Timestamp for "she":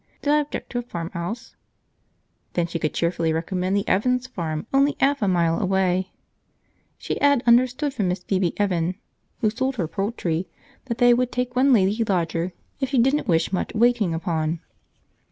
2.65-2.79, 6.97-7.21, 12.89-12.97